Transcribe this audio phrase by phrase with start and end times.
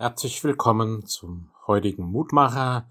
[0.00, 2.88] Herzlich willkommen zum heutigen Mutmacher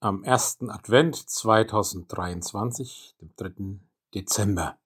[0.00, 3.80] am ersten Advent 2023, dem 3.
[4.12, 4.76] Dezember,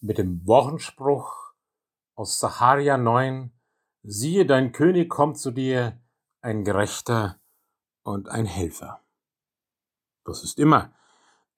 [0.00, 1.52] mit dem Wochenspruch
[2.14, 3.52] aus Saharia 9,
[4.04, 6.00] siehe, dein König kommt zu dir,
[6.40, 7.38] ein Gerechter
[8.02, 9.02] und ein Helfer.
[10.24, 10.94] Das ist immer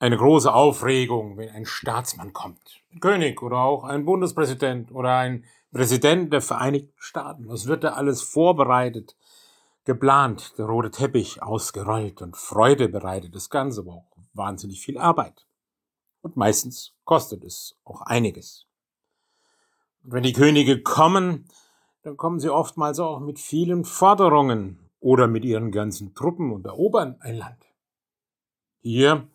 [0.02, 5.44] eine große Aufregung, wenn ein Staatsmann kommt, ein König oder auch ein Bundespräsident oder ein
[5.70, 7.48] Präsident der Vereinigten Staaten.
[7.48, 9.16] Was wird da alles vorbereitet,
[9.84, 15.46] geplant, der rote Teppich ausgerollt und Freude bereitet das Ganze, aber auch wahnsinnig viel Arbeit.
[16.20, 18.66] Und meistens kostet es auch einiges.
[20.02, 21.46] Und wenn die Könige kommen,
[22.02, 27.18] dann kommen sie oftmals auch mit vielen Forderungen oder mit ihren ganzen Truppen und erobern
[27.20, 27.64] ein Land.
[28.80, 29.28] Hier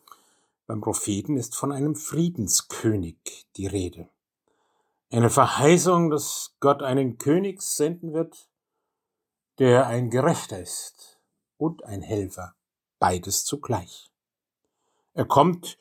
[0.67, 4.09] beim Propheten ist von einem Friedenskönig die Rede.
[5.09, 8.49] Eine Verheißung, dass Gott einen König senden wird,
[9.59, 11.19] der ein Gerechter ist
[11.57, 12.53] und ein Helfer,
[12.99, 14.11] beides zugleich.
[15.13, 15.77] Er kommt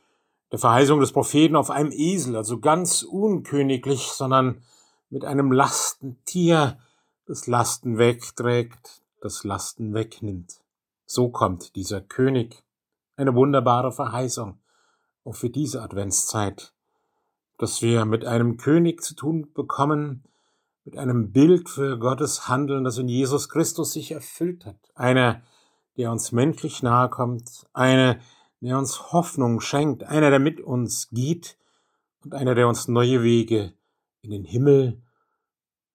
[0.52, 4.62] der Verheißung des Propheten auf einem Esel, also ganz unköniglich, sondern
[5.10, 6.78] mit einem Lastentier,
[7.26, 10.60] das Lasten wegträgt, das Lasten wegnimmt.
[11.04, 12.62] So kommt dieser König.
[13.16, 14.60] Eine wunderbare Verheißung,
[15.26, 16.72] auch für diese Adventszeit
[17.58, 20.24] dass wir mit einem König zu tun bekommen,
[20.84, 24.78] mit einem Bild für Gottes Handeln, das in Jesus Christus sich erfüllt hat.
[24.94, 25.42] Einer,
[25.96, 28.18] der uns menschlich nahe kommt, einer,
[28.60, 31.56] der uns Hoffnung schenkt, einer, der mit uns geht
[32.22, 33.72] und einer, der uns neue Wege
[34.22, 35.02] in den Himmel,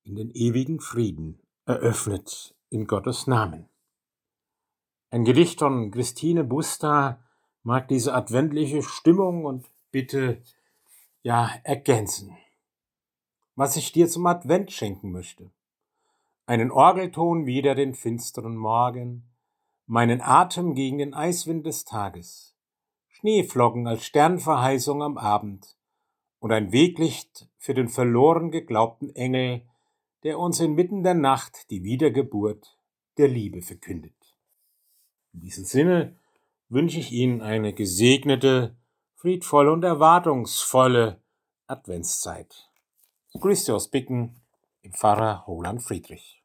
[0.03, 3.69] in den ewigen Frieden eröffnet in Gottes Namen.
[5.09, 7.19] Ein Gedicht von Christine Busta
[7.63, 10.41] mag diese adventliche Stimmung und Bitte
[11.21, 12.37] ja, ergänzen.
[13.55, 15.51] Was ich dir zum Advent schenken möchte.
[16.45, 19.23] Einen Orgelton wider den finsteren Morgen,
[19.85, 22.55] meinen Atem gegen den Eiswind des Tages,
[23.09, 25.75] Schneeflocken als Sternverheißung am Abend
[26.39, 29.61] und ein Weglicht für den verloren geglaubten Engel,
[30.23, 32.77] der uns inmitten der Nacht die Wiedergeburt
[33.17, 34.35] der Liebe verkündet.
[35.33, 36.15] In diesem Sinne
[36.71, 38.77] wünsche ich Ihnen eine gesegnete,
[39.15, 41.21] friedvolle und erwartungsvolle
[41.67, 42.71] Adventszeit.
[43.33, 44.41] Grüße aus Bicken
[44.81, 46.40] im Pfarrer Roland Friedrich.